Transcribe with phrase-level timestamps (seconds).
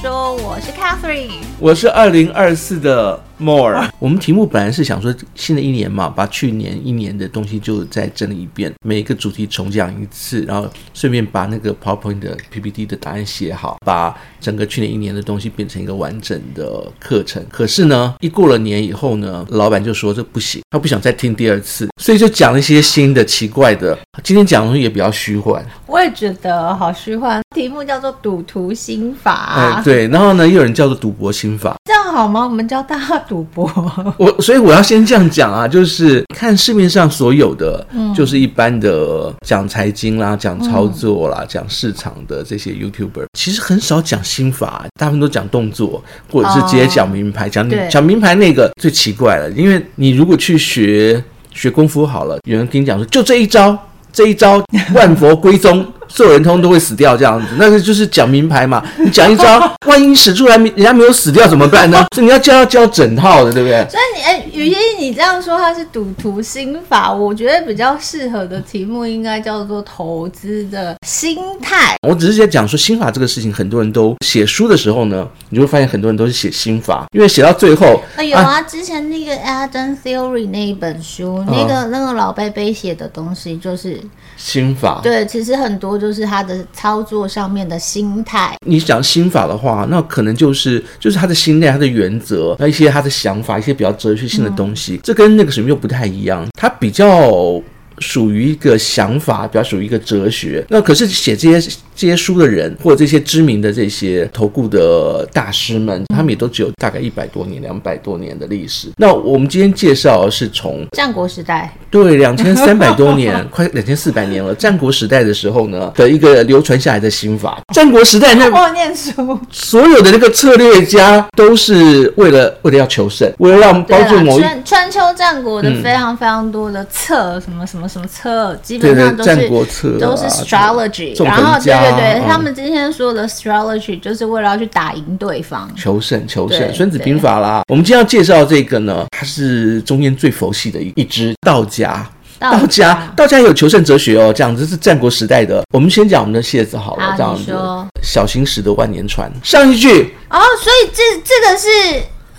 [0.00, 3.90] 说，我是 Catherine，我是二零二四的 More。
[3.98, 17.44] 我们题目本来是想说，新的一年嘛，把去年一年的东西就再整理一遍，每一个主题重讲一次，然后顺便把那个 PowerPoint 的 PPT 的答案写好，把整个去年一年的东西变成一个完整的课程。
[17.50, 23.98] 可是呢，一过了年以后呢，老板就说这不行，他不想再听第二次，所以就讲了一些新的奇怪的。
[24.22, 27.40] 今天讲的东西也比较虚幻，我也觉得好虚幻。
[27.54, 32.44] 题目叫做赌徒心法，哎，对，然后呢，又有人叫做赌博心法，这样好吗？
[32.44, 33.68] 我们教大家赌博。
[34.18, 53.76] 我所以我要先这样讲啊，就是看市面上所有的，嗯，就是一般的讲财经啦、讲操作啦、讲市场的这些 YouTuber，其实很少讲心法，大部分都讲动作，或者是直接讲名牌，讲讲名牌那个最奇怪了，因为你如果去学学功夫好了，有人跟你讲说，就这一招，
[54.12, 54.62] 这一招
[54.94, 55.86] 万佛归宗。
[56.08, 58.82] 所有人通通都会死掉，这样子，那个就是讲名牌嘛。
[58.98, 62.06] 你讲一招，万一使出来，人家没有死掉怎么办呢？
[62.14, 63.86] 所以你要教要教整套的，对不对？
[63.90, 71.96] 所以你哎，雨欣，你这样说它是赌徒心法，我觉得比较适合的题目应该叫做投资的心态。
[72.08, 84.00] 我只是在讲说心法这个事情，很多人都写书的时候呢，你就会发现很多人都是写心法，因为写到最后，啊有啊，之前那个 Adam Theory 那一本书，那个那个老贝贝写的东西就是
[84.36, 85.00] 心法。
[85.02, 85.97] 对，其实很多。
[85.98, 88.56] 就是他的操作上面的心态。
[88.66, 94.94] 你讲心法的话，那可能就是就是他的心态、他的原则，那一些他的想法，一些比较哲学性的东西。
[94.94, 97.60] 嗯、这跟那个什么又不太一样，他比较
[97.98, 100.64] 属于一个想法，比较属于一个哲学。
[100.68, 101.76] 那可是写这些。
[101.98, 108.88] 这些书的人，或者这些知名的这些投顾的大师们，他们也都只有大概一百多年、两百多年的历史。
[108.98, 114.54] 那我们今天介绍是从战国时代，对，两千三百多年， 快两千四百年了。
[114.54, 117.58] 战国时代的时候呢，的一个流传下来的心法。
[117.74, 131.87] 战国时代那我念书，所有的那个策略家都是为了为了要求胜，为了让帮助某一川川秋战国的非常非常多的策，什么什么什么策，基本上都是战国策，都是 astrology，然后这个。
[131.92, 136.72] 对，对，他们今天说的 astrology 就是为了要去打赢对方，求胜求胜。
[136.74, 142.08] 孙子兵法啦，我们今天要介绍这个呢，它是中间最佛系的一一支道家。
[142.40, 145.60] 道家道家有求胜哲学哦，这样子是战国时代的。
[145.74, 147.52] 我们先讲我们的楔子好了，这样子。
[148.00, 149.28] 小心驶得万年船。
[149.42, 151.68] 上一句哦，所以这这个是。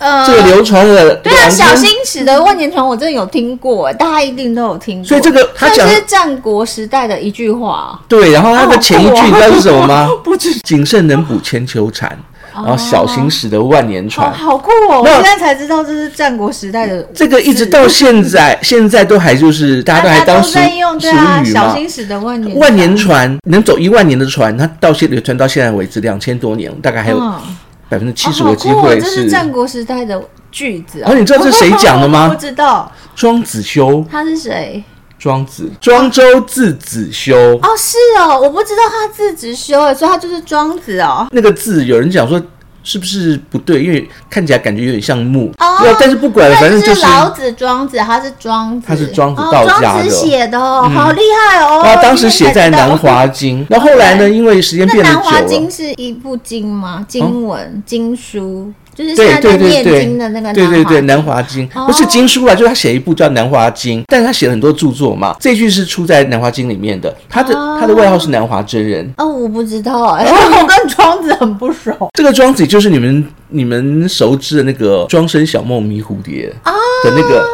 [0.00, 5.04] 呃，这个流传了，对啊，小心驶的万年船，我真的有听过，大家一定都有听过。
[5.06, 8.00] 所以这个他讲是战国时代的一句话。
[8.08, 10.08] 对，然后他的前一句你知道是什么吗？
[10.24, 12.10] 不知谨慎能补千秋蝉，
[12.54, 14.32] 然后小心驶的万年船。
[14.32, 15.02] 好酷哦！
[15.02, 17.02] 我现在才知道这是战国时代的。
[17.14, 21.44] 这个一直到现在，现在都还就是大家都还当时俗语嘛。
[21.44, 27.20] 小心驶的万年万年船能走一万年的船，它到现流传到现在为止两千多年，大概还有。
[27.90, 31.02] 百分之七十的机会是，这是战国时代的句子。
[31.04, 32.28] 哦，你知道这是谁讲的吗？
[32.32, 32.90] 不知道。
[33.14, 34.02] 庄子修。
[34.10, 34.82] 他是谁？
[35.18, 37.36] 庄子，庄周字子修。
[37.36, 41.26] 哦，是哦，我不知道他字子修，哎，所以他就是庄子哦。
[41.32, 42.40] 那个字，有人讲说。
[42.90, 43.84] 是不是不对？
[43.84, 45.52] 因为看起来感觉有点像木。
[45.58, 45.96] 哦。
[46.00, 51.82] 但是不管了，反正就是老子、庄子，他是庄子，他是庄子道家写的哦，好厉害哦。
[51.84, 54.28] 他当时写在《南华经》，那后来呢？
[54.28, 55.22] 因为时间变得久了。
[55.22, 57.06] 南华经是一部经吗？
[57.06, 58.72] 经文、经书。
[58.94, 65.34] 就是像在在念经的那个，对对对，《南华经》不是经书啊，就是他写一部叫《南华经》，但是他写了很多著作嘛。
[65.40, 69.10] 这句是出在《南华经》里面的，他的他的外号是南华真人。
[69.16, 71.92] 哦，我不知道哎， 我跟庄子很不熟。
[72.14, 76.52] 这个庄子就是你们你们熟知的那个庄生晓梦迷蝴蝶
[77.04, 77.46] 的那个。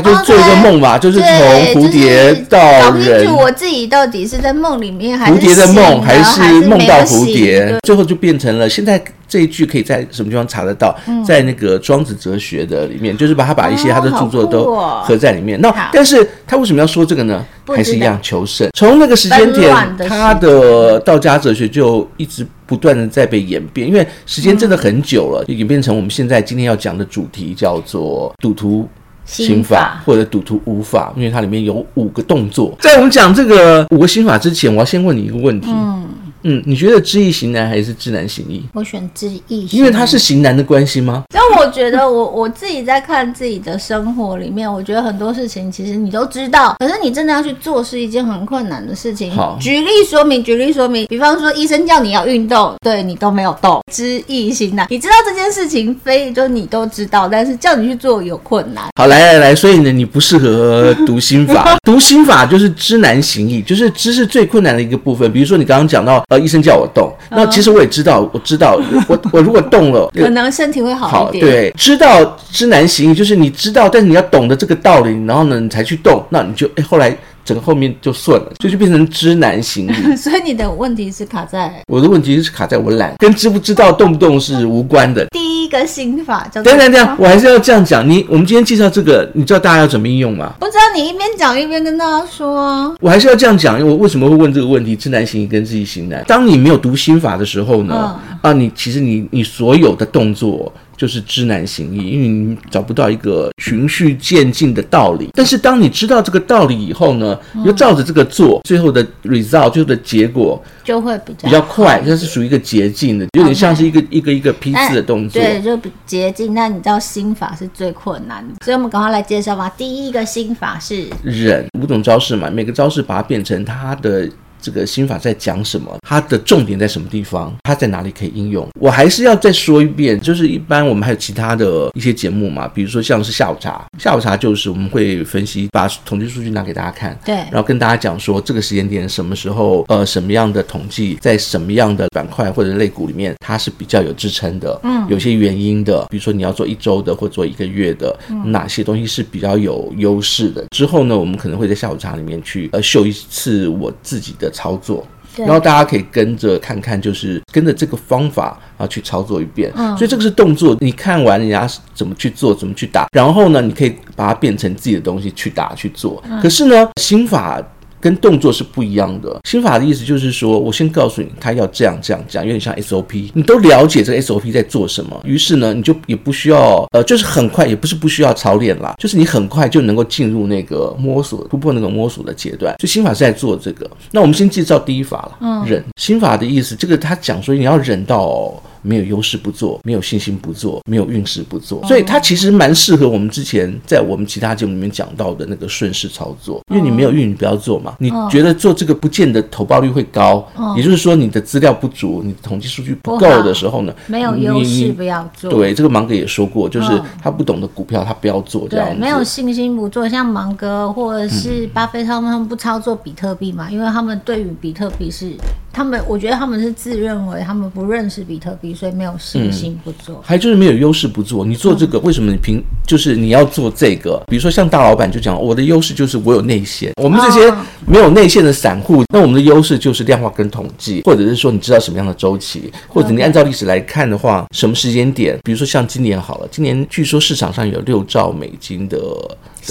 [0.00, 1.28] 他就做一个梦嘛，就是从
[1.74, 3.26] 蝴蝶到人。
[3.34, 7.76] 我自己到底是在梦里面，还是蝴蝶的梦，还是梦到蝴蝶？
[7.82, 8.68] 最后就变成了。
[8.68, 10.96] 现在这一句可以在什么地方查得到？
[11.26, 15.60] 在那个《庄子哲学》的里面，就是把他把一些他的著作都合在里面。
[15.60, 17.44] 那但是他为什么要说这个呢？
[17.66, 18.66] 还是一样求胜。
[18.72, 19.74] 从那个时间点，
[20.08, 28.88] 他的道家哲学就一直不断的在被演变，因为时间真的很久了，就演变成我们现在今天要讲的主题，叫做赌徒。
[29.28, 32.74] 心法或者赌徒五法，因为它里面有五个动作。
[32.80, 35.68] 在我们讲这个五个心法之前，我要先问你一个问题。
[35.70, 36.08] 嗯。
[36.42, 38.62] 嗯，你觉得知易行难还是知难行易？
[38.74, 41.24] 我选知易行，因为它是行难的关系吗？
[41.34, 49.32] 因为我觉得我我自己在看自己的生活里面，我觉得很多事情其实你都知道，可是你真的要去做是一件很困难的事情。
[49.32, 54.86] 好，举例说明，举例说明，比方说医生叫你要运动，对你都没有动，知易行难。
[54.90, 58.84] 你知道这件事情非就你都知道，但是叫你去做有困难。
[58.96, 65.30] 好，来来来，所以呢，你不适合读心法， 读心法就是知难行易，就是知是最困难的一个部分。
[65.32, 66.22] 比如说你刚刚讲到。
[66.28, 68.78] 呃，医生叫我动，那其实我也知道，我知道，
[69.08, 71.44] 我我如果动了，可能身体会好一点。
[71.44, 77.16] 对，知道知难行，就是你知道，但是你要懂得这个道理，然后呢，你才去动，那你就哎，后来。
[77.48, 79.88] 整个后面就顺了，就就变成知难行。
[80.14, 85.24] 所以你的问题是卡在我的问题是卡在我懒，跟知不知道动不动是无关的。
[85.30, 88.06] 第一个心法叫等等等，我还是要这样讲。
[88.06, 90.52] 你我们今天介绍这个，你知道大家要怎么应用吗？
[90.60, 92.94] 不知道，你一边讲一边跟大家说啊。
[93.00, 94.94] 我还是要这样讲，因为我为什么会问这个问题？
[94.94, 96.22] 知难行易跟自己行难。
[96.28, 98.20] 当你没有读心法的时候呢？
[98.42, 100.70] 嗯、啊，你其实你你所有的动作。
[100.98, 105.30] 就是知难行易，因为你找不到一个循序渐进的道理。
[105.32, 115.40] 但是当你知道这个道理以后呢，嗯、又照着这个做，最后的 result 最后的结果就会比较比较快，它是属于一个捷径的，有点像是一个一个一个批次的动作。
[115.40, 116.52] 对，就比捷径。
[116.52, 119.72] 那你知道心法是最困难的，所以我们赶快来介绍吧。
[119.76, 124.28] 第一个心法是忍，五种招式嘛，每个招式把它变成它的。
[124.60, 125.96] 这个心法在讲什么？
[126.06, 127.54] 它的重点在什么地方？
[127.64, 128.66] 它在哪里可以应用？
[128.80, 150.64] 我还是要再说一遍，就是一般我们还有其他的一些节目嘛，比如说像是下午茶，下午茶就是我们会分析，把统计数据拿给大家看，对，然后跟大家讲说这个时间点什么时候，呃，什么样的统计在什么样的板块或者类股里面它是比较有支撑的，嗯，有些原因的，比如说你要做一周的或做一个月的，嗯、哪些东西是比较有优势的？
[150.70, 154.47] 之后呢，我们可能会在下午茶里面去呃秀一次我自己的。
[154.50, 155.06] 操作，
[155.36, 159.72] 然后大家可以跟着看看，就是跟着这个方法啊去操作一遍。
[159.76, 166.22] 嗯，所以这个是动作，你看完人家怎么去做，怎么去打，然后呢，你可以把它变成自己的东西去打去做。
[166.42, 167.62] 可是呢，心法。
[168.08, 169.38] 跟动作是不一样的。
[169.44, 175.20] 心法的意思就是说，我先告诉你，他要这样这样讲，有点像 SOP，你都了解这个 SOP 在做什么。
[175.24, 182.74] 于是呢，你就也不需要，呃，就是很快，也不是不需要操练啦，就是你很快就能够进入那个摸索、突破那个摸索的阶段。
[182.80, 183.90] 所以心法是在做这个。
[184.10, 185.84] 那我们先介绍第一法了，嗯，忍。
[185.96, 188.54] 心法的意思，这个他讲说你要忍到。
[188.88, 196.62] 没有优势不做，没有信心不做，没有运势不做，所以它其实蛮适合我们之前在我们其他节目里面讲到的那个顺势操作。
[196.72, 197.94] 因为你没有运，你不要做嘛。
[197.98, 205.50] 你觉得做这个不见得投报率会高，也就是说你的资料不足，你的统计数据不够的时候呢，没有优势不要做。
[205.50, 208.88] 对，这个芒格也说过，就是他不懂的股票他不要做这样。
[208.88, 215.32] 对，没有信心不做，像芒格或者是巴菲特他们不操作比特币嘛，因为他们对于比特币是。
[215.78, 220.16] 他们，我觉得他们是自认为他们不认识比特币，所以没有信心不做。
[220.16, 221.44] 嗯、还就是没有优势不做。
[221.44, 224.20] 你做这个，嗯、为什么你凭就是你要做这个？
[224.26, 226.90] 比如说像大老板就讲，我的优势就是我有内线。
[227.00, 227.54] 我们这些
[227.86, 235.38] 没有内线的散户，哦、那我们的优势就是量化跟统计，或者是说你知道什么样的周期，或者你按照历史来看的话，什么时间点？
[235.44, 238.98] 比如说像今年好了，今年据说市场上有六兆美金的。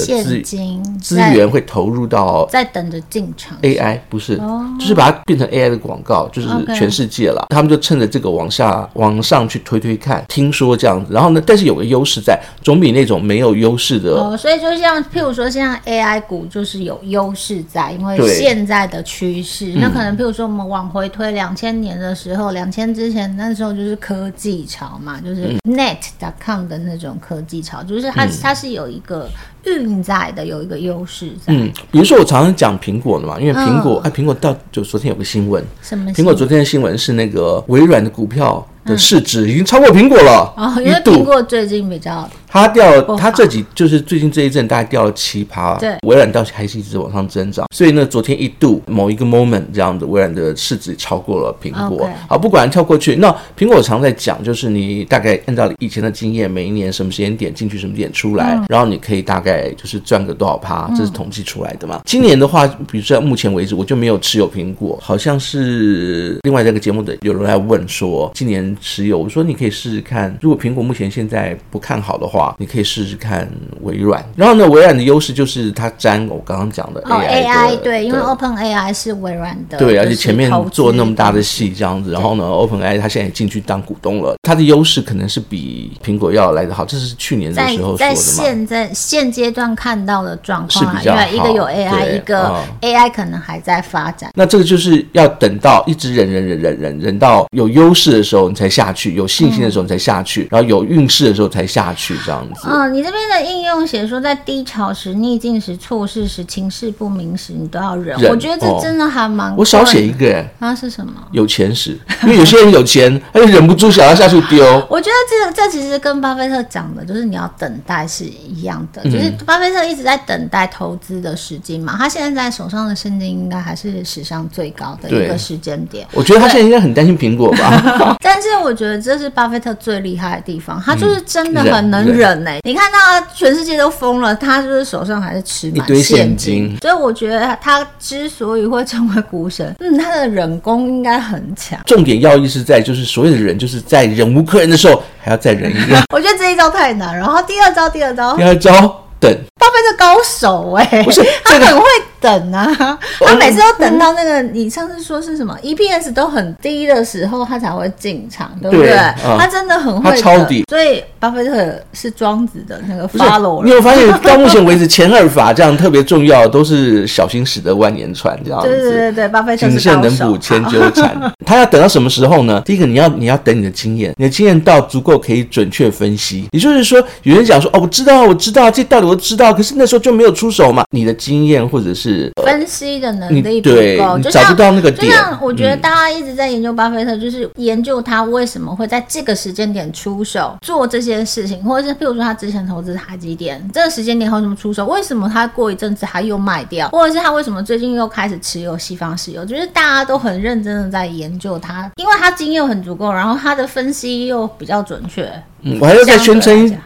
[0.05, 4.37] 现金资源会投入到在等着进场 AI 不是，
[4.79, 7.47] 就是把它变成 AI 的广告，就是全世界了。
[7.49, 14.11] 他们就趁着这个往下往上去推推看，听说这样子，然后呢，但是有个优势在，总比那种没有优势的。
[14.11, 19.73] 哦，所以就像譬如说，像 AI 股就是有优势在，因为现在的趋势。
[19.75, 29.29] 那可能譬如说，我们往回推两千年的时候，两千之前那时候就是科技潮嘛，就是 Net.com 的那种科技潮，就是它它是有一个。
[29.75, 36.11] 运在的有一个优势在，嗯，比如说我常常讲苹果的嘛，因为苹果，哎，苹果到就昨天有个新闻，什么？
[36.11, 42.27] 苹果昨天的新闻是那个微软的股票的市值已经超过苹果了，哦，因为苹果最近比较。
[42.49, 52.09] 它掉了，它这几就是最近这一阵大概掉了七趴，对，微软倒是还是一直往上增长，所以呢，昨天一度某一个 moment 这样子，微软的市值超过了苹果。
[52.27, 61.97] 好，不管跳过去，那苹果常在讲，就是你大概按照以前的经验，每一年什么时间点进去，什么点出来，嗯、然后你可以大概就是赚个多少趴，这是统计出来的嘛。
[61.97, 72.55] 嗯、今年的话，比如说目前为止，我就没有持有苹果，好像是另外这个节目的有人来问说，今年持有，我说你可以试试看，如果苹果目前现在不看好的话。
[72.59, 73.47] 你可以试试看
[73.81, 88.13] 微软，然后呢，微软的优势就是它沾我刚刚讲的 AI，AI 对，因为 OpenAI 是微软的，对，而且前面做那么大的戏这样子，然后呢，OpenAI 它现在也进去当股东了，它的优势可能是比苹果要来的好，这是去年的时候说的嘛。
[88.13, 94.31] 在现在现阶段看到的状况是比较好，一个有 AI，一个 AI 可能还在发展。
[94.33, 102.67] 那这个就是要等到一直忍忍忍忍忍忍到有优势的时候，你才才下去，有信心的时候你才下去，嗯、然后有运势的时候才下去，这样子。
[102.67, 108.17] 嗯，你这边的应用写说，在低潮时、逆境时、错事时、情势不明时，你都要忍。
[108.19, 109.55] 忍我觉得这真的还蛮……
[109.55, 111.13] 我少写一个哎，那是什么？
[111.31, 114.65] 有钱时，因为有些人有钱，他就忍不住想要下去丢。
[114.89, 121.95] 我觉得这这其实跟巴菲特讲的就是你要等待是一样的，嗯、就是巴菲特一直在等待投资的时机嘛。
[121.97, 126.07] 他现在在手上的现金应该还是史上最高的一个时间点。
[126.13, 128.17] 我觉得他现在应该很担心苹果吧。
[128.21, 132.59] 但是我觉得这是巴菲特最厉害的地方，他就是真的很能忍呢、欸。
[132.63, 136.77] 你看他全世界都疯了，他就是手上还是持满现金。
[136.81, 141.79] 所以我觉得他之所以会成为股神，嗯，他的忍功应该很强。
[141.85, 146.01] 重点要义是在就是所有的人就是在忍无可忍的时候还要再忍一忍。
[146.13, 147.15] 我觉得这一招太难。
[147.15, 149.03] 然后第二招，第二招，第二招。
[149.19, 151.83] 等，巴菲特高手哎、欸，不是他很会
[152.19, 158.95] 等啊，他每次都等到那个你上次说是什么 EPS 都很低的时候，他才会进场，对不对？
[159.37, 160.63] 他真的很会抄底。
[160.69, 163.63] 所以巴菲特是庄子的那个 follow。
[163.63, 168.67] 你有发现到目前为止前二法这样特别重要，都是小心驶得万年船这样子。
[168.67, 169.67] 对对对对，巴菲特。
[169.67, 171.15] 谨慎能补千秋蝉。
[171.45, 172.61] 他要等到什么时候呢？
[172.65, 176.47] 第一个你要你要等你的经验，你的经验到足够可以准确分析。
[176.51, 179.07] 也就是说，有人讲说哦，我知道我知道这道理。
[179.07, 180.83] 我知道，可是那时候就没有出手嘛。
[180.91, 185.11] 你的经验或者是、呃、分析的能力不够，就找不到那个点。
[185.11, 194.85] 就像我觉得大家一直在研究巴菲特，就是研究他为什么会在这个时间点出手做这些事情，或者是譬如说他之前投资台积电，这个时间点为什么出手？
[194.85, 196.89] 为什么他过一阵子他又卖掉？
[196.89, 199.43] 或者是他为什么最近又开始持有西方石油？
[199.45, 205.31] 就是大家都很认真的在研究他，因为他经验很足够，然后他的分析又比较准确。
[205.63, 206.77] 嗯，我还要再宣称。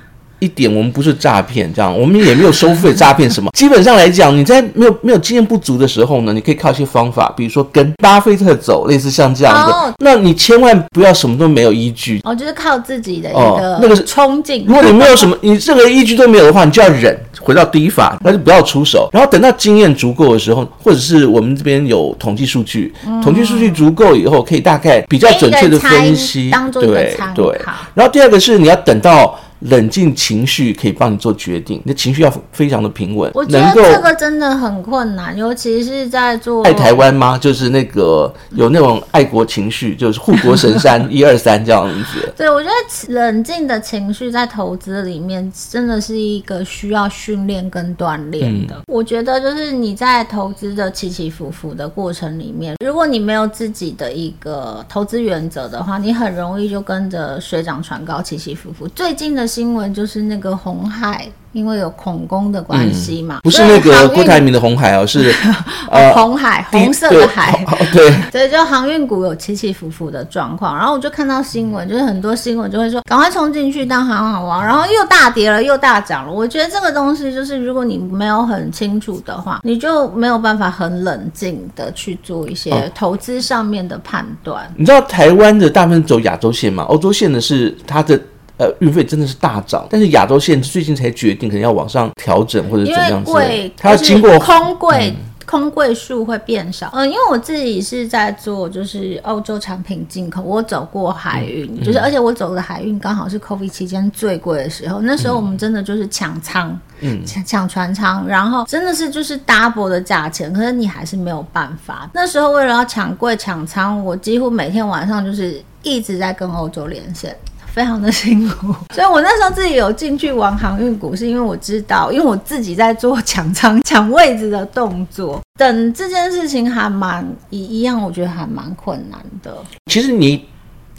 [0.42, 3.52] 一点，我们不是诈骗，这样我们也没有收费诈骗什么。
[3.54, 9.72] 基本上来讲，你在没有没有经验不足的时候呢，你可以靠一些方法，比如说跟巴菲特走，类似像这样的。
[9.72, 14.66] 哦、那你千万不要什么都没有依据哦，就是靠自己的一个那个是冲劲。
[14.68, 19.08] 如果你没有什么，你任何依据都没有的话，你就要忍，回到第一法，那就不要出手。
[19.14, 27.62] 然后等到经验足够的时候，或者是我们这边有统计数据，嗯、统计数据足够以后，可以大概比较准确的分析，对对。
[27.94, 29.40] 然后第二个是你要等到。
[29.62, 33.30] 冷静情绪可以帮你做决定，你的情绪要非常的平稳。
[33.36, 37.38] 我觉得这个真的很困难，尤其是在做爱台湾吗？
[37.38, 42.34] 就是那个有那种爱国情绪，就是护国神山 一二三这样子。
[42.36, 48.76] 对，我觉得冷静的情绪在投资里面真的是一个需要训练跟锻炼的。
[48.78, 58.88] 嗯、我觉得就是你在投资的起起伏伏的过程里面，如果你没有自己的一个投资原则的话，你很容易就跟着水涨船高，起起伏伏。
[58.88, 59.51] 最近的。
[59.52, 65.30] 新闻就是那个红海，因为有恐攻的关系嘛，嗯，不是那个郭台铭的红海哦，是
[65.92, 76.32] 呃红海，红色的海，对， 对，就航运股有起起伏伏的状况，然后我就看到新闻，就是很多新闻就会说，赶快冲进去当航海王，然后又大跌了，又大涨了。
[76.32, 84.64] 我觉得这个东西就是，如果你没有很清楚的话，你就没有办法很冷静的去做一些投资上面的判断。
[84.78, 86.84] 你知道台湾的大部分走亚洲线嘛？
[86.84, 88.18] 欧洲线的是它的。
[88.62, 93.32] 呃，运费真的是大涨，但是亚洲线最近才决定可能要往上调整或者怎么样子，
[93.76, 95.16] 它要经过空柜、嗯、
[95.48, 96.92] 空柜数会变少。
[96.94, 112.08] 嗯，因为我自己是在做就是欧洲产品进口，我走过海运，嗯、就是而且我走的海运刚好是 COVID 期间最贵的时候，那时候我们真的就是抢仓，嗯，抢抢船舱，然后真的是就是 double 的价钱，可是你还是没有办法。
[112.14, 117.36] 那时候为了要抢柜抢仓，我几乎每天晚上就是一直在跟欧洲连线。
[117.74, 129.56] 非常的辛苦， 所以我那时候自己有进去玩航运股，是因为我知道，因为我自己在做抢仓、抢位置的动作，等这件事情还蛮一一样，我觉得还蛮困难的。
[129.86, 130.46] 其实你。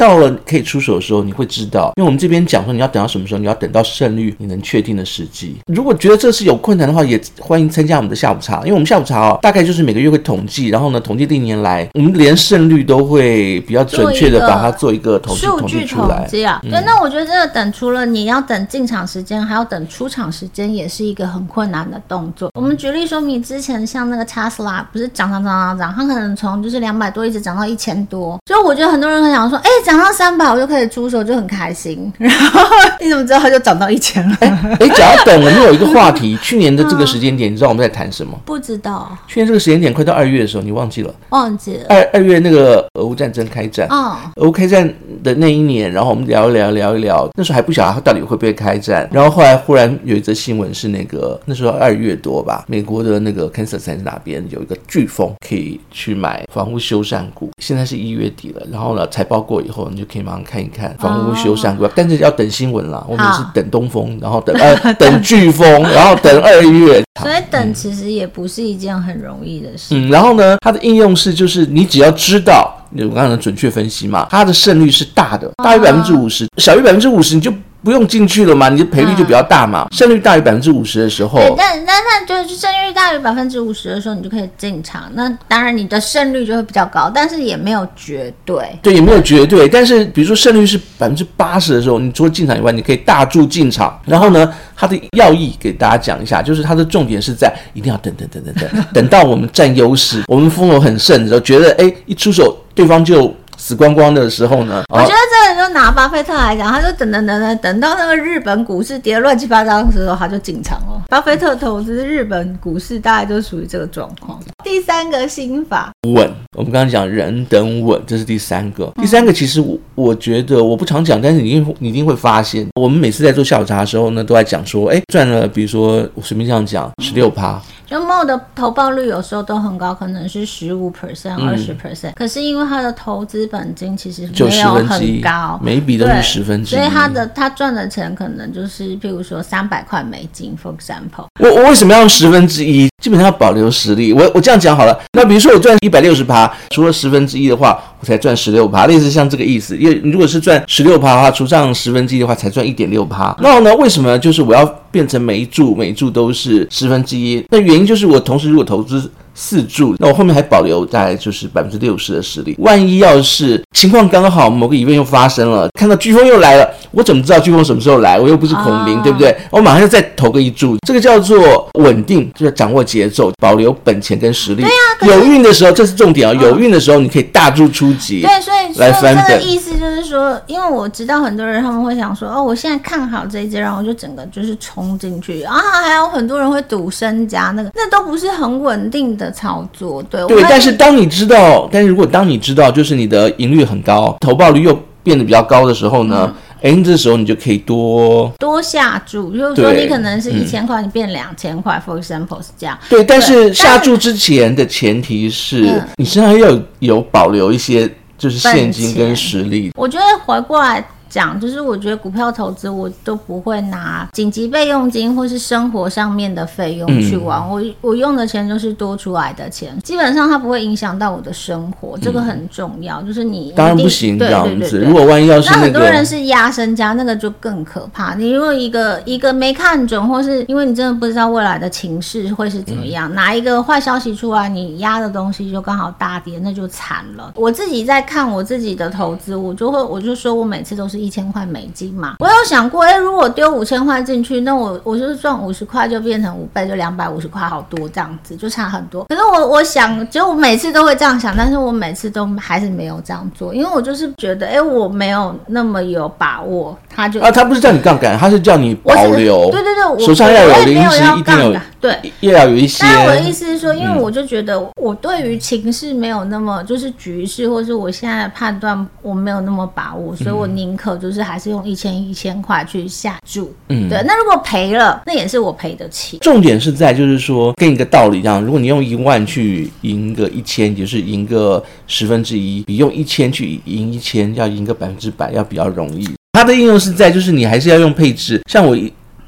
[0.03, 5.55] 到了可以出手的时候，你会知道，因为我们这边讲说你要等到什么时候，你要等到胜率你能确定的时机。
[5.69, 16.27] 如果觉得这是有困难的话，也欢迎参加我们的下午茶，因为我们下午茶哦，大概就是每个月会统计，然后呢，统计历年来，我们连胜率都会比较准确的把它做一个统计数据出来。
[16.29, 22.51] 这样，对，那我觉得这个等除了你要等进场时间，还要等出场时间，也是一个很困难的动作。
[22.55, 32.11] 我们举例说明，之前像那个 Tesla 不是涨涨涨涨涨，它可能从就是两百多一直涨到一千多，所以我觉得很多人很想说，哎，涨到三百我就开始出手，就很开心。
[32.17, 32.61] 然后
[32.99, 34.35] 你怎么知道它就涨到一千了？
[34.41, 34.49] 哎
[34.81, 38.33] 哎，只要等，我们有一个话题， 去年的这个时间点，你知道我们在谈什么？
[38.47, 39.15] 不知道。
[39.29, 41.15] 去年这个时间点快到二月的时候，你忘记了？
[41.29, 41.85] 忘记了。
[41.91, 44.91] 二二月那个俄乌战争开战，哦，俄乌开战
[45.23, 49.07] 的那一年，然后我们聊一聊聊一聊，那时候还不晓得它到底会不会开战。
[49.13, 58.67] 然后后来忽然有一则新闻是那个那时候二月多吧，美国的那个 Kansas 在哪边有一个飓风可以去买房屋修缮股，现在是一月底了。
[58.73, 59.72] 然后呢，财报过以后。
[59.73, 63.05] 后，你就可以马上看一看房屋修缮规划，但是要等新闻啦。
[63.09, 67.03] 我们是等东风，然后等呃 等飓风，然后等二月。
[67.21, 69.97] 所以等其实也不是一件很容易的事。
[69.97, 77.53] 嗯，然后呢，它的应用是就是你只要知道，我刚才的准确分析嘛，它的胜率是大的，大于百分之五十，小于百分之五十你就。
[77.83, 79.89] 不用进去了嘛，你的赔率就比较大嘛。
[79.91, 85.11] 胜、嗯、率大于百分之五十的时候，对，但但那就是胜率大于百分之五十的时候，你就可以进场。
[85.15, 88.79] 那当然你的胜率就会比较高，但是也没有绝对。
[88.81, 89.69] 对，也没有绝对。
[89.69, 94.01] 但是比如说胜率是百分之八十的时候，你除了进场以外，你可以大注进场。
[94.07, 103.35] 然后呢，它的要义给大家讲一下，就是它的重点是在一定要等等等等等，等到我们占优势，我们风头很盛的时候，觉得哎一出手对方就。
[103.63, 104.83] 死光光的时候呢？
[104.93, 111.01] 我觉得这个就拿巴菲特来讲，他就等等等等，等到那个日本股市跌乱七八糟的时候，他就进场了。
[111.09, 114.41] 巴菲特投资日本股市，大概就属于这个状况。
[114.65, 116.29] 第三个心法稳，
[116.59, 118.91] 我们刚刚讲人等稳，这是第三个。
[118.97, 127.63] 第三个其实我我觉得我不常讲，但是你一定你一定会发现，我们每次在做下午茶的时候呢，都在讲说，哎，赚了，比如说我随便这样讲，十六趴。
[127.93, 132.15] 就 MOL 的投报率有时候都很高，可能是十五 percent、二十 percent。
[132.15, 141.27] 可是因为他的投资本金其实没有很高，每一笔都是十分之一，所以他的他赚的钱可能就是，譬如说三百块美金，for example。
[141.39, 142.89] 我我为什么要用十分之一？
[143.03, 144.13] 基本上要保留实力。
[144.13, 144.99] 我我这样讲好了。
[145.13, 149.77] 那比如说我赚一百六十趴，除了十分之一的话，我才赚十六趴，类似像这个意思。
[149.77, 153.37] 因为如果是赚十六趴的话，除上十分之一的话，才赚一点六趴。
[153.43, 157.45] 那呢，为什么就是我要变成每一注每一注都是十分之一？
[157.51, 159.11] 那原因就是我同时如果投资。
[159.35, 162.55] 四注，那我后面还保留大概就是百分之六十的实力。
[162.59, 168.19] 万一要是情况刚好某个疑问又发生了，看到飓风又来了，我怎么知道飓风什么时候来？
[168.19, 169.35] 我又不是孔明，哦、对不对？
[169.51, 174.63] 我马上就再投个一注，这个叫做稳定，就是掌握节奏，保留本钱跟实力。
[174.63, 178.23] 对啊，有运的时候这是重点啊、哦，有运的时候你可以大注出击。
[178.23, 179.25] 对，所以来翻本。
[179.27, 190.03] 这个意思就是说，因为我知道很多人他们会想说，哦，我现在看好这一只，然后我就整个就是冲进去啊，还有很多人会赌身家，那个那都不是很稳定的操作。
[190.05, 196.33] 对，对，但是当你知道，但是如果当你知道，就是你的盈率很高，投报率又变得比较高的时候呢，
[196.63, 202.79] 哎、嗯，这时候你就可以多多下注，就是说你可能是一千块，你变两千块，for example 是这样。
[202.89, 209.73] 对，但是下注之前的前提是你身上要有有保留一些就是现金跟实力。
[209.75, 210.85] 我觉得回过来。
[211.13, 223.03] 讲就是，我觉得股票投资我都不会拿紧急备用金或是生活上面的费用去玩，嗯、我我用的钱就是多出来的钱，基本上它不会影响到我的生活，这个很重要。
[223.03, 228.15] 就是你当然不行这样子，如果万一要是、那很多人是压身家，那个就更可怕。
[228.15, 237.35] 你如果一个一个没看准，或是因为你真的不知道未来的情势会是怎么样，拿、嗯、一个坏消息出来，你压的东西就刚好大跌，那就惨了。
[237.37, 241.02] 我自己在看我自己的投资，我就会我就说我每次都是。
[241.03, 249.05] 一千块美金嘛，我有想过，哎，如果丢五千块进去，那我我就是赚五十块，就变成五倍，就两百五十块，好多这样子，就差很多。
[249.09, 256.79] 可是我我想，就我每次都会这样想，但是我每次都还是没有这样做，因为我就是觉得，哎，我没有那么有把握。
[256.95, 259.51] 他就啊，他不是叫你杠杆，他是叫你保留。
[259.51, 261.59] 对对对，我手上要有零息，一定有。
[261.81, 262.85] 对，又要有一些。
[262.85, 273.53] 但我的意思是说，因为我就觉得我对于情势没有那么，就是局势，或是我现在的判断我没有那么把握，所以我宁可就是还是用一千一千块去下注。
[273.69, 274.03] 嗯，对。
[274.07, 276.19] 那如果赔了，那也是我赔得起。
[276.19, 286.09] 重点是在就是说，跟一个道理一样，如果你用一万去赢个一千，就是赢个十分之一，比用一千去赢一千要赢个百分之百要比较容易。
[286.33, 288.77] 它的应用是在就是你还是要用配置，像我。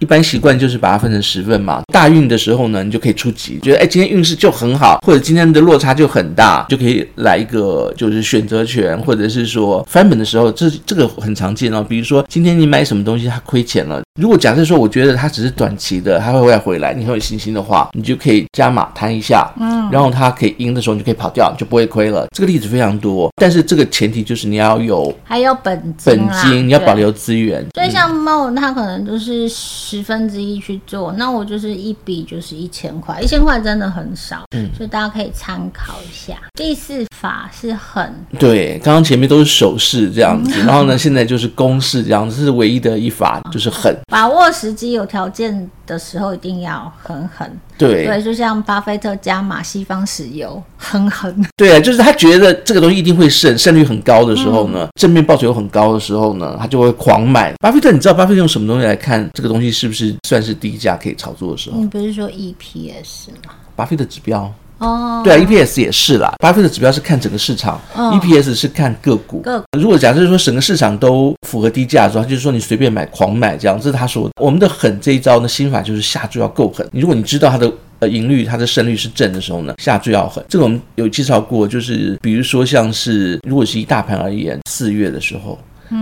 [0.05, 1.83] 一般习惯就是把它分成十份嘛。
[1.91, 11.83] 大运的时候呢，你就可以出奇，觉得哎，今天运势就很好，或者今天的落差就很大，就可以来一个就是选择权，或者是说翻本的时候，这这个很常见哦。
[11.83, 22.27] 比如说今天你买什么东西，它亏钱了，如果假设说我觉得它只是短期的，它会再回来，你很有信心的话，你就可以加码摊一下，嗯，然后它可以赢的时候，你就可以跑掉，就不会亏了。
[22.33, 27.67] 这个例子非常多，但是这个前提就是你要有还有本金本金，你要保留资源。
[27.75, 29.53] 所以像猫，它可能就是。
[29.87, 36.35] 十分之一去做，那我就是一笔就是一千块，一千块真的很少，嗯，所以大家可以参考一下。
[36.55, 43.95] 第四法是很，对，刚刚前面都是手势这样子，然后呢，现在就是公式这样子，这是唯一的一法，就是狠。
[44.07, 47.61] 把握时机，有条件的时候一定要狠狠。
[47.77, 51.45] 对对，就像巴菲特加码西方石油，狠狠。
[51.57, 57.53] 对啊，就是他觉得这个东西一定会胜，胜率很高的时候呢，嗯、正面报酬又很高的时候呢，他就会狂买。
[57.61, 61.79] 巴菲特，你知道巴菲特用什么东西来看这个东西是不是算是低价可以炒作的时候？
[61.79, 63.55] 你不是说 EPS 吗？
[63.75, 66.35] 巴菲特指标哦，对啊，EPS 也是啦。
[66.41, 69.39] 巴菲特指标是看整个市场，哦，EPS 是看个股。
[69.41, 74.33] 个股如果假设说整个市场都符合低价的时候，就是说你随便买狂买这样，这是他说的。
[74.41, 76.87] 我们的狠这一招呢，心法就是下注要够狠。
[76.93, 80.45] 如果你知道它的呃盈率、它的胜率是正的时候呢，下注要狠。
[80.49, 85.59] 这个我们有介绍过，就是比如说像是如果是一大盘而言，四月的时候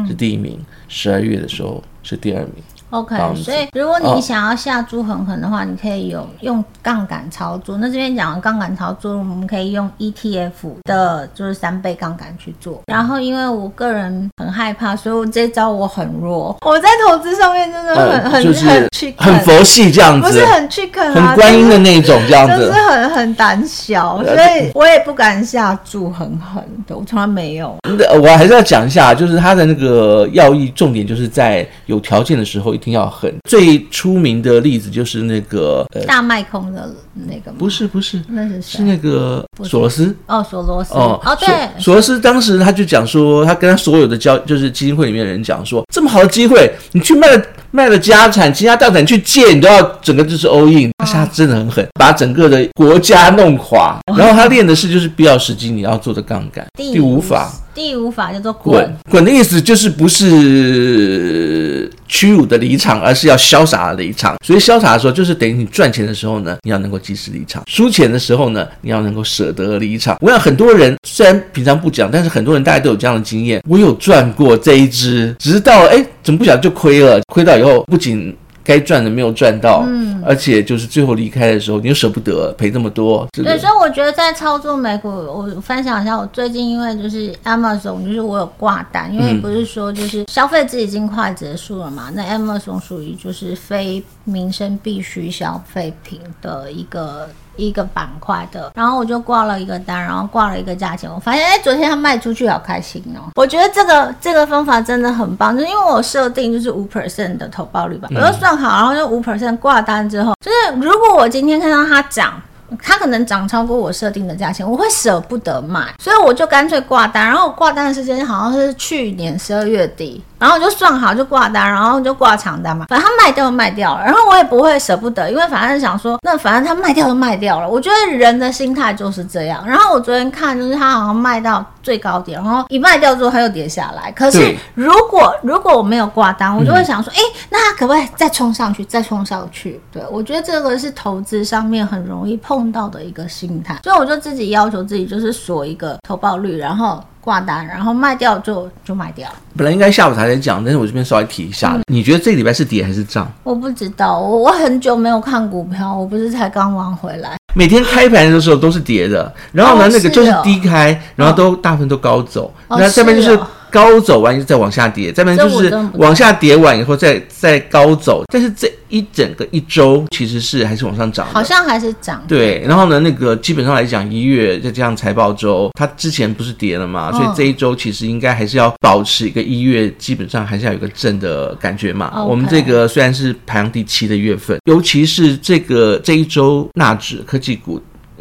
[0.09, 0.59] 是第一名，
[0.89, 2.55] 十二月的时候是第二名。
[2.93, 7.79] OK，所以如果你想要下注狠狠的话，哦、你可以有用杠杆操作。
[7.79, 10.51] 那这边讲完杠杆操作，我们可以用 ETF
[10.85, 12.83] 的，就是三倍杠杆去做。
[12.87, 16.55] 然后因为我个人很害怕，所以我这招我很弱。
[16.67, 27.75] 我在投资上面真的很、呃、很就是很去很佛系这样子，不是很去啃、啊，很观音的那种这样子，就是很很胆小，所以我也不敢下注狠狠的，我从来没有。
[28.21, 33.33] 我还是要讲一下，就是它的那个要义重点，就是在有条件的时候一定要狠。
[33.49, 37.57] 最出名的例子就是那个、呃、大卖空的那个吗？
[37.59, 38.63] 不是不是，那是？
[38.63, 50.91] 是那个索罗斯哦，索罗斯哦哦，对，索罗斯当时他就讲说，他跟他所有的交就是基金会里面的人讲说，这么好的机会，你去卖了卖了家产、倾家荡产去借，你都要整个就是 all in。
[50.99, 53.99] 他现在真的很狠，把整个的国家弄垮。
[54.17, 56.65] 然后他练的是就是必要时机你要做的杠杆。
[56.77, 64.37] 第五法，第五法叫做滚滚的意思就是不是屈辱的离场，而是要潇洒的离场。
[64.45, 70.19] 所以潇洒的时候，就是等于你赚钱的时候呢，你要能够及时离场；输钱的时候呢，你要能够舍得离场。
[70.21, 73.63] 我想很多人虽然平常不讲，但是很多人大家都有这样的经验。
[73.67, 77.21] 我有赚过这一只，直到哎，怎么不晓得就亏了？
[77.33, 83.27] 亏到以后不仅该赚的没有赚到，嗯，而且就是最后离开的时候，你又舍不得赔这么多。
[83.33, 97.29] 对，所以我觉得在操作美股，我分享一下，我最近因为就是 Amazon，就是我有挂单，因为不是说就是消费季已经快结束了嘛，那 Amazon 属于就是非民生必需消费品的一个。
[97.57, 103.31] 一个板块的，然后我就挂了一个单，然后挂了一个价钱，我发现哎，昨天它卖出去好开心哦！
[103.37, 112.35] 我觉得这个这个方法真的很棒，就是因为我设定就是五 percent 的投报率吧，我就算好，然后就五 percent 挂单之后，就是如果我今天看到它涨。
[112.83, 117.27] 它可能涨超过我设定的价钱，我会舍不得卖，所以我就干脆挂单。
[117.27, 122.87] 然后挂单的时间好像是去年十二月底，然后我就算好就挂单，然后就挂长单嘛。
[122.89, 127.69] 反正他卖掉就卖掉了，然后我也不会舍不得，因为反正想说，那反正他卖掉就卖掉了。
[127.69, 129.63] 我觉得人的心态就是这样。
[129.67, 134.11] 然后我昨天看，就是他好像卖到最高点，然后一卖掉之后它又跌下来。
[134.13, 139.81] 可是如果如果我没有挂单，我就会想说，哎、嗯，那它可不可以再冲上去，再冲上去？
[139.93, 142.73] 对，我觉得这个是投资上面很容易碰。
[142.73, 149.29] 到的一个心态，所以我就自己要求自己，就是锁一个投报率，然后挂单，然后卖掉就就卖掉。
[149.55, 151.73] 本来应该下午才来讲，但是我这边稍微提一下。
[151.75, 153.31] 嗯、你觉得这个礼拜是跌还是涨？
[153.43, 157.37] 我不知道，我我很久没有看股票，我不是才刚玩回来。
[157.55, 163.39] 每天开盘的时候都是跌的，然后呢，哦、那个就是低开，然后都大部分都高走，那、哦、下面就是。
[163.73, 172.23] 高走完再往下跌，再不然就是往下跌完以后再再高走，但是这一整个一周其实是还是往上涨，好像还是涨。
[172.29, 182.23] 对，然后呢，那个基本上来讲，一月再加上财报周，它之前不是跌了嘛，所以这一周其实应该还是要保持一个一月基本上还是要有一个正的感觉嘛。
[182.25, 187.81] 我们这个虽然是排行第七的月份，尤其是这个这一周纳指科技股。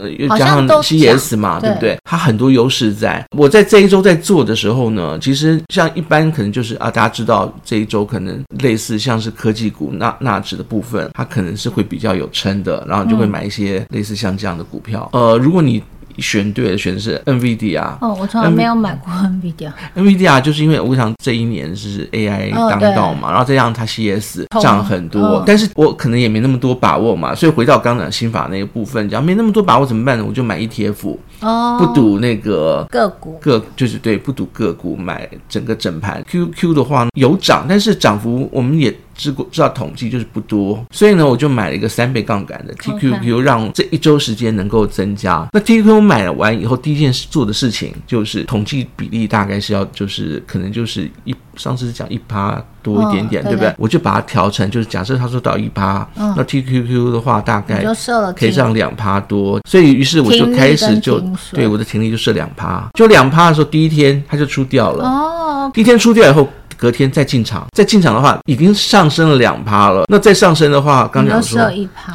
[0.09, 1.97] 又加上 CS 嘛，对不对？
[2.03, 3.23] 它很多优势在。
[3.37, 15.09] 我在这一周在做的时候呢，其实像一般可能就是啊，大家知道这一周可能类似像是科技股纳纳指的部分，它可能是会比较有撑的，然后就会买一些类似像这样的股票。
[15.13, 15.81] 呃，如果你
[16.17, 17.97] 选对了，选的是 NVIDIA 啊。
[18.02, 19.71] 哦，我从来没有买过 NVIDIA。
[19.95, 30.26] NVIDIA 就是因为我想这一年是 AI 当道嘛，哦、然后再加上它 CS 涨很多，哦、但是我可能也没那么多把握嘛，所以回到刚刚讲新法那个部分，讲没那么多把握怎么办呢？
[30.28, 36.24] 我就买 ETF，哦，不赌那个个股，个就是对，不赌个股，买整个整盘。
[36.30, 38.93] QQ 的话有涨，但是涨幅我们也。
[39.15, 45.47] 知过知道统计就是不多，所以呢，我就买了一个三倍杠杆的 TQQ，让这一周时间能够增加。
[45.52, 53.74] 那 TQQ 买了完以后，第一件事做的事情就是统计比例大概是要就是可能就是一上次是讲一趴多一点点，对不对？
[53.78, 57.84] 我就把它调成就是假设他说到一趴，那 TQQ 的话大概
[58.36, 61.21] 可以上两趴多，所以于是我就开始就
[61.52, 65.06] 对我的停力就设两趴，就两趴的时候第一天它就出掉了。
[65.06, 66.47] 哦，第一天出掉以后。
[66.82, 70.06] 隔天再进场，再进场的话，已经上升了两趴了。
[70.08, 71.62] 那再上升的话，刚讲说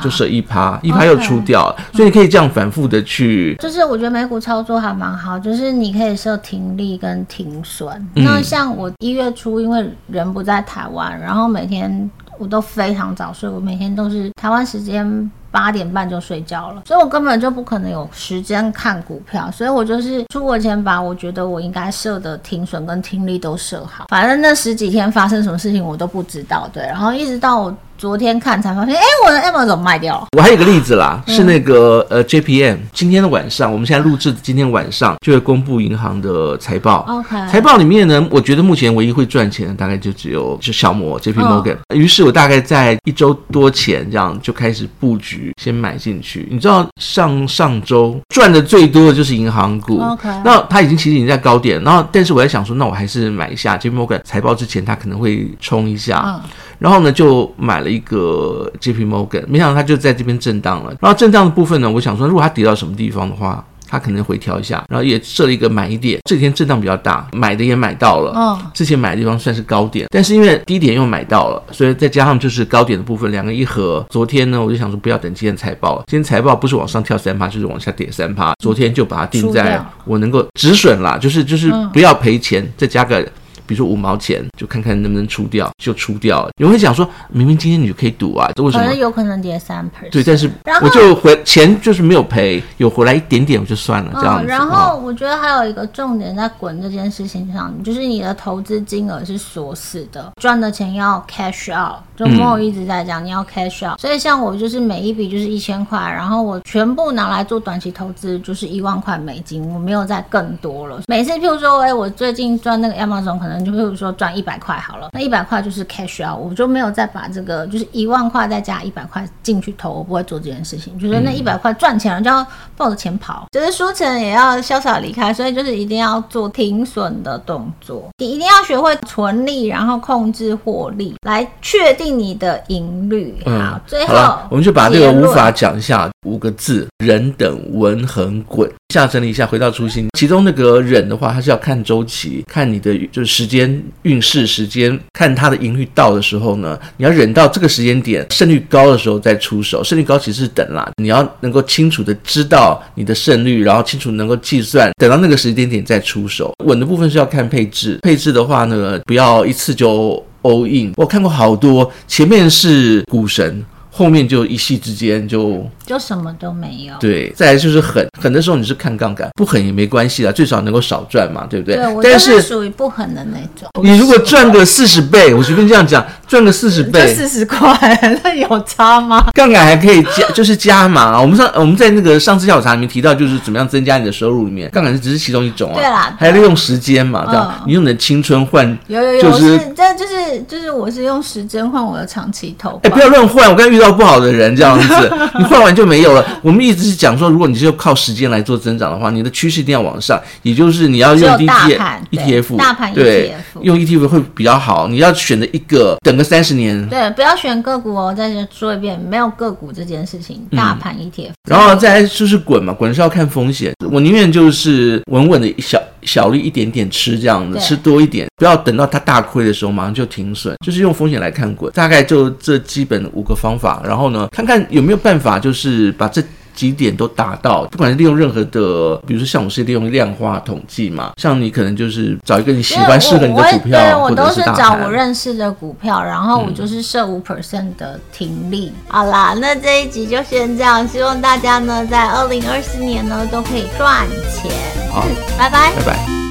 [0.02, 3.54] 就设一趴，一趴又出掉.所以你可以这样反复的去。
[3.60, 7.88] 就是我觉得美股操作还蛮好，就是你可以设停利跟停损。
[8.16, 15.30] 嗯、那像我一月初，因为人不在台湾，然后每天我都非常早睡，我每天都是台湾时间。
[15.56, 27.74] 八点半就睡觉了，所以我根本就不可能有时间看股票，所以我就是出国前把我觉得我应该设的停损跟听力都设好，反正那十几天发生什么事情我都不知道，对，然后一直到我。
[27.98, 30.26] 昨天看才发现，哎，我的 Amazon 怎么卖掉了？
[30.36, 37.04] 我还有一个例子啦，是那个呃 JPM，今天的晚上，我们现在录制的今天晚上就会公布银行的财报。
[37.08, 41.76] OK，财报里面呢，我觉得目前唯一会赚钱的大概就只有就小摩 JP Morgan。
[41.94, 46.46] 于是我大概在一周多前这样就开始布局，先买进去。
[46.50, 50.00] 你知道上上周赚的最多的就是银行股。
[50.00, 56.40] OK，那它已经其实已经在高点，然后但是我在想说，那我还是买一下 JP Morgan 财报之前它可能会冲一下。
[56.78, 60.94] 然后呢，就买了一个 JP Morgan，没想到它就在这边震荡了。
[61.00, 64.84] 然后震荡的部分呢，我想说，如果它跌到什么地方的话，它可能回调一下。
[64.88, 68.32] 然后也设了一个买点，这几天震荡比较大，买的也买到了。
[68.36, 74.04] 嗯，之前买的地方算是高点，但是因为低点又买到了，所以再加上就是高点的部分，两个一合。
[74.10, 78.52] 昨天呢，我就想说不要等今天财报了，今天财报不是往上跳三趴，就是往下跌三趴。
[78.62, 83.26] 昨天就把它定在我能够止损啦，就是就是不要赔钱，再加个。
[83.66, 86.50] 比如说五毛钱，就看看能不能出掉，就出掉了。
[86.58, 88.84] 有人会讲说，明明今天你就可以赌啊，这为什么？
[88.84, 90.10] 可能有可能跌三 percent。
[90.10, 90.50] 对，但是
[90.82, 101.96] 我就回钱就是没有赔，有回来一点点我就算了，这样然后我觉得还有一个重点在滚这件事情上，就是你的投资金额是锁死的，赚的钱要 cash out。
[102.16, 111.02] 就莫一直在讲你要 cash out，所以像我就是每一笔就是一千块，然后我全部拿来做短期投资，就是一万块美金，我没有再更多了。
[111.08, 113.55] 每次譬如说，哎，我最近赚那个 Amazon 可能。
[113.64, 120.98] 就比如说赚一百块好了，那一百块就是 cash out，我就没有再把这个就是一万块再加一百块进去投，我不会做这件事情。
[120.98, 133.36] 就是那一百块赚钱了就要抱着钱跑，就是输钱也要潇洒离开，所以就是一定要做停损的动作，你一定要学会存利，然后控制获利，来确定你的盈率。
[133.46, 134.14] 嗯、好，最后
[134.50, 138.70] 我们就把这个无法讲一下五个字：人等文横滚。
[138.94, 149.82] 下整理一下，回到初心，其中那个忍的话，它是要看周期，看你的就是时间运势时间，看它的盈率到的时候呢，你要忍到这个时间点，胜率高的时候再出手。
[149.82, 156.54] 胜率高其实是等啦，你要能够清楚的知道你的胜率，然后清楚能够计算，等到那个时间点再出手。
[156.64, 160.92] 稳的部分是要看配置，配置的话呢，不要一次就 all in。
[160.96, 163.64] 我看过好多，前面是股神。
[163.96, 166.94] 后面就一夕之间就就什么都没有。
[167.00, 171.76] 对，再来就是狠，狠的时候你是看杠杆，不狠也没关系啦，最少能够少赚嘛，对不对？
[171.76, 173.70] 对，我就是属于不狠的那种。
[173.82, 179.26] 你如果赚个四十倍，我随便这样讲，赚个四十倍，四十块，那有差吗？
[179.32, 181.20] 杠杆还可以加， 就是加码。
[181.20, 185.74] 我们上我们在那个上次调查里面提到，就是怎么样增加你的收入里面，杠杆是只是其中一种啊。
[185.74, 192.78] 对啦，还利用时间嘛，这样你用你的青春换，有有有，就是这就是就是我是用时间换我的长期投。
[192.82, 193.96] 哎，不要乱换，我刚才遇到。
[193.96, 196.22] 不好的人这样子， 你换完就没有了。
[196.42, 204.86] 我们一直是讲说，如果你是靠时间来做增长的话，你的趋势一定要往上，也就是你要用 ETF，大盘 ETF，对，用 ETF 会比较好。
[204.88, 208.14] 你要选择一个，等个三十年，对，不要选个股哦。
[208.16, 211.32] 再说一遍，没有个股这件事情，大盘 ETF。
[211.48, 213.72] 然后再来就是滚嘛，滚是要看风险。
[213.90, 221.72] 我宁愿就是稳稳的一小小利一点点吃这样子，吃多一点，不要等到它大亏的时候马上就停损，就是用风险来看滚。
[221.72, 223.82] 大概就这基本的五个方法。
[223.84, 226.22] 然后呢，看看有没有办法，就是把这
[226.56, 227.64] 几点都达到。
[227.66, 238.72] 不管是利用任何的，比如说像我是利用量化统计嘛，像你可能就是找一个你喜欢、适合你的股票，对，我都是找我认识的股票，然后我就是设五 percent 的停利。
[238.74, 244.50] 嗯、好啦，那这一集就先这样，希望大家呢在二零二四年呢都可以赚钱。
[244.90, 245.04] 好，
[245.38, 246.25] 拜拜，拜拜。